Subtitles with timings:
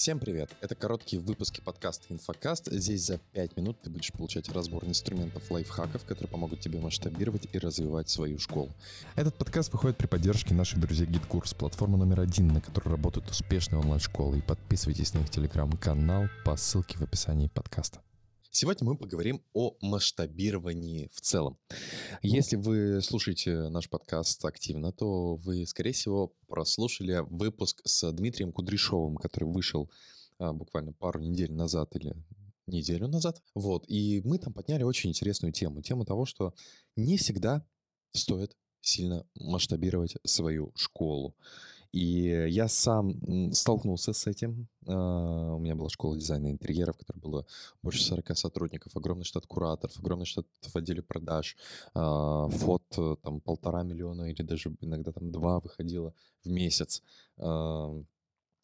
[0.00, 0.48] Всем привет!
[0.62, 2.72] Это короткие выпуски подкаста «Инфокаст».
[2.72, 7.58] Здесь за 5 минут ты будешь получать разбор инструментов, лайфхаков, которые помогут тебе масштабировать и
[7.58, 8.70] развивать свою школу.
[9.14, 13.80] Этот подкаст выходит при поддержке наших друзей GitKurs, платформа номер один, на которой работают успешные
[13.80, 14.38] онлайн-школы.
[14.38, 18.00] И подписывайтесь на их телеграм-канал по ссылке в описании подкаста.
[18.52, 21.56] Сегодня мы поговорим о масштабировании в целом.
[22.20, 29.18] Если вы слушаете наш подкаст активно, то вы, скорее всего, прослушали выпуск с Дмитрием Кудряшовым,
[29.18, 29.88] который вышел
[30.38, 32.12] а, буквально пару недель назад или
[32.66, 33.40] неделю назад.
[33.54, 35.80] Вот, и мы там подняли очень интересную тему.
[35.80, 36.52] Тему того, что
[36.96, 37.64] не всегда
[38.12, 41.36] стоит сильно масштабировать свою школу.
[41.92, 44.68] И я сам столкнулся с этим.
[44.86, 47.46] А, у меня была школа дизайна интерьеров, в которой было
[47.82, 51.56] больше 40 сотрудников, огромный штат кураторов, огромный штат в отделе продаж,
[51.94, 52.84] а, фот
[53.22, 56.14] там полтора миллиона или даже иногда там два выходило
[56.44, 57.02] в месяц
[57.38, 58.00] а,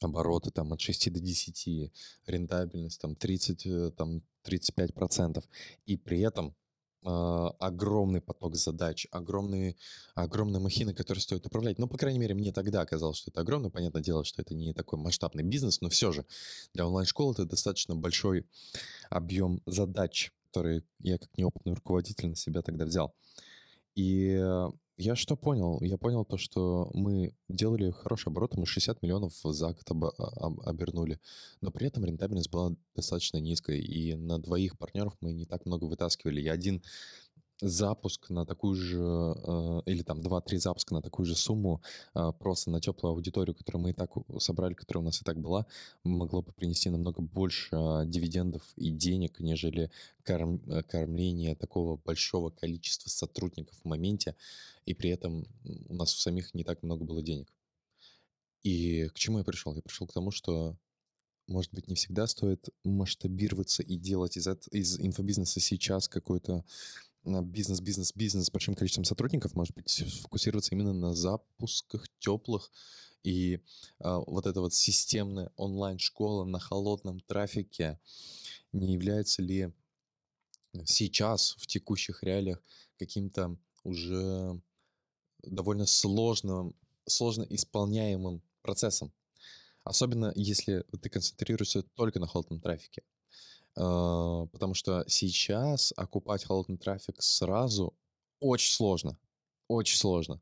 [0.00, 1.92] обороты там от 6 до 10,
[2.26, 5.44] рентабельность там 30, э, там 35 процентов.
[5.86, 6.54] И при этом
[7.02, 9.76] огромный поток задач, огромные,
[10.14, 11.78] огромные махины, которые стоит управлять.
[11.78, 13.70] Ну, по крайней мере, мне тогда казалось, что это огромно.
[13.70, 16.26] Понятное дело, что это не такой масштабный бизнес, но все же
[16.74, 18.46] для онлайн-школы это достаточно большой
[19.08, 23.14] объем задач, которые я как неопытный руководитель на себя тогда взял.
[23.94, 24.36] И
[25.00, 25.78] я что понял?
[25.80, 30.60] Я понял то, что мы делали хороший оборот, мы 60 миллионов за год об, об,
[30.60, 31.18] обернули,
[31.62, 35.84] но при этом рентабельность была достаточно низкой, и на двоих партнеров мы не так много
[35.84, 36.42] вытаскивали.
[36.42, 36.82] Я один
[37.60, 41.82] запуск на такую же, э, или там 2-3 запуска на такую же сумму,
[42.14, 45.38] э, просто на теплую аудиторию, которую мы и так собрали, которая у нас и так
[45.38, 45.66] была,
[46.04, 49.90] могло бы принести намного больше э, дивидендов и денег, нежели
[50.22, 54.36] корм, кормление такого большого количества сотрудников в моменте,
[54.86, 55.46] и при этом
[55.88, 57.52] у нас у самих не так много было денег.
[58.62, 59.74] И к чему я пришел?
[59.74, 60.76] Я пришел к тому, что
[61.50, 66.64] может быть, не всегда стоит масштабироваться и делать из, из инфобизнеса сейчас какой-то
[67.24, 72.70] бизнес, бизнес, бизнес с большим количеством сотрудников, может быть, фокусироваться именно на запусках теплых
[73.22, 73.60] и э,
[74.26, 78.00] вот эта вот системная онлайн-школа на холодном трафике
[78.72, 79.72] не является ли
[80.84, 82.62] сейчас в текущих реалиях
[82.98, 84.60] каким-то уже
[85.42, 86.74] довольно сложным,
[87.06, 89.12] сложно исполняемым процессом.
[89.84, 93.02] Особенно если ты концентрируешься только на холодном трафике.
[93.76, 97.94] А, потому что сейчас окупать холодный трафик сразу
[98.40, 99.18] очень сложно.
[99.68, 100.40] Очень сложно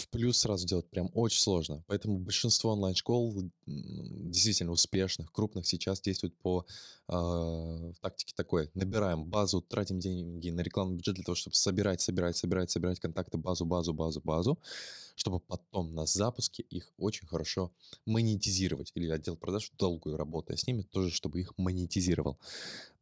[0.00, 1.82] в плюс сразу делать прям очень сложно.
[1.86, 6.66] Поэтому большинство онлайн-школ действительно успешных, крупных сейчас действуют по
[7.08, 8.70] э, тактике такой.
[8.74, 13.36] Набираем базу, тратим деньги на рекламный бюджет для того, чтобы собирать, собирать, собирать, собирать контакты,
[13.36, 14.58] базу, базу, базу, базу,
[15.20, 17.70] чтобы потом на запуске их очень хорошо
[18.06, 18.90] монетизировать.
[18.94, 22.38] Или отдел продаж долгую работая с ними, тоже чтобы их монетизировал.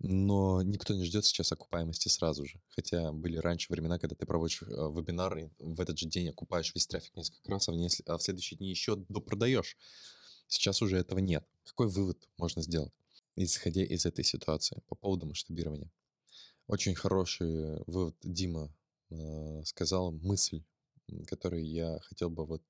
[0.00, 2.60] Но никто не ждет сейчас окупаемости сразу же.
[2.70, 6.74] Хотя были раньше времена, когда ты проводишь э, вебинар и в этот же день окупаешь
[6.74, 9.76] весь трафик несколько раз, а в, нес- а в следующие дни еще допродаешь.
[10.48, 11.46] Сейчас уже этого нет.
[11.62, 12.92] Какой вывод можно сделать,
[13.36, 15.92] исходя из этой ситуации по поводу масштабирования?
[16.66, 18.74] Очень хороший вывод Дима
[19.10, 20.64] э, сказал, мысль,
[21.26, 22.62] которую я хотел бы вот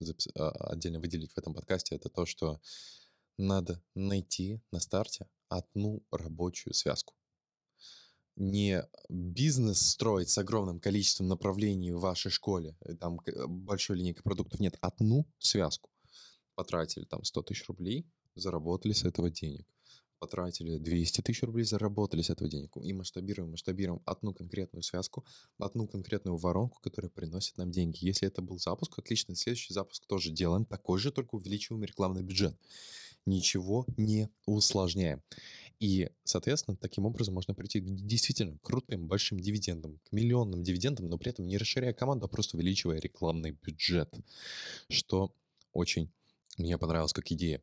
[0.00, 2.60] запис- а, отдельно выделить в этом подкасте, это то, что
[3.38, 7.14] надо найти на старте одну рабочую связку
[8.40, 14.22] не бизнес строить с огромным количеством направлений в вашей школе, э, там э, большой линейкой
[14.22, 15.90] продуктов, нет, одну связку.
[16.54, 19.66] Потратили там 100 тысяч рублей, заработали с этого денег.
[20.20, 22.76] Потратили 200 тысяч рублей, заработали с этого денег.
[22.76, 25.24] И масштабируем, масштабируем одну конкретную связку,
[25.58, 28.04] одну конкретную воронку, которая приносит нам деньги.
[28.04, 32.54] Если это был запуск, отлично, следующий запуск тоже делаем такой же, только увеличиваем рекламный бюджет.
[33.24, 35.22] Ничего не усложняем.
[35.80, 41.16] И, соответственно, таким образом можно прийти к действительно крутым большим дивидендам, к миллионным дивидендам, но
[41.16, 44.14] при этом не расширяя команду, а просто увеличивая рекламный бюджет,
[44.90, 45.34] что
[45.72, 46.12] очень
[46.58, 47.62] мне понравилось как идея.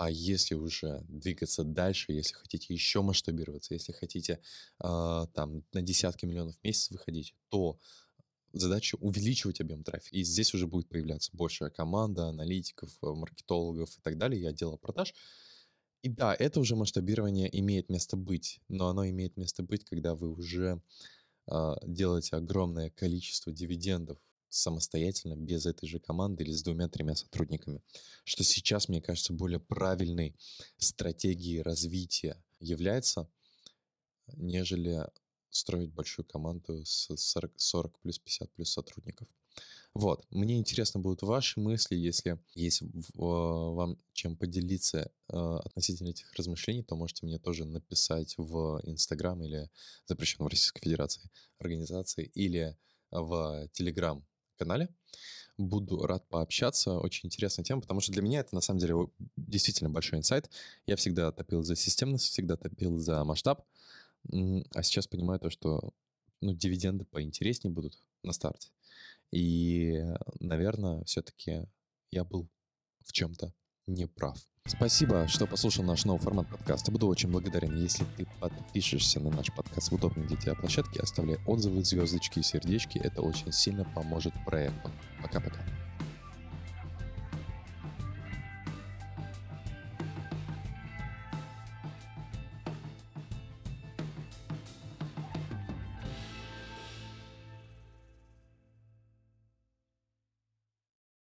[0.00, 4.40] А если уже двигаться дальше, если хотите еще масштабироваться, если хотите
[4.82, 7.78] э, там на десятки миллионов в месяц выходить, то
[8.54, 10.16] задача увеличивать объем трафика.
[10.16, 15.12] И здесь уже будет появляться большая команда аналитиков, маркетологов и так далее, и отдела продаж,
[16.00, 20.32] и да, это уже масштабирование имеет место быть, но оно имеет место быть, когда вы
[20.32, 20.80] уже
[21.46, 24.16] э, делаете огромное количество дивидендов
[24.50, 27.82] самостоятельно, без этой же команды или с двумя-тремя сотрудниками.
[28.24, 30.36] Что сейчас, мне кажется, более правильной
[30.76, 33.28] стратегией развития является,
[34.34, 35.06] нежели
[35.50, 39.28] строить большую команду с 40, 40 плюс 50 плюс сотрудников.
[39.92, 46.32] Вот, мне интересно будут ваши мысли, если есть э, вам чем поделиться э, относительно этих
[46.34, 49.68] размышлений, то можете мне тоже написать в Инстаграм или
[50.06, 52.76] запрещенной в Российской Федерации организации или
[53.10, 53.68] в
[54.60, 54.88] Телеграм-канале.
[55.58, 56.98] Буду рад пообщаться.
[56.98, 58.94] Очень интересная тема, потому что для меня это на самом деле
[59.36, 60.50] действительно большой инсайт.
[60.86, 63.64] Я всегда топил за системность, всегда топил за масштаб,
[64.32, 65.92] а сейчас понимаю то, что
[66.40, 68.70] ну, дивиденды поинтереснее будут на старте.
[69.32, 70.02] И,
[70.40, 71.66] наверное, все-таки
[72.10, 72.48] я был
[73.04, 73.52] в чем-то
[73.86, 74.38] неправ.
[74.66, 76.92] Спасибо, что послушал наш новый формат подкаста.
[76.92, 81.38] Буду очень благодарен, если ты подпишешься на наш подкаст в удобной для тебя площадке, оставляй
[81.46, 82.98] отзывы, звездочки и сердечки.
[82.98, 84.90] Это очень сильно поможет проекту.
[85.22, 85.60] Пока-пока.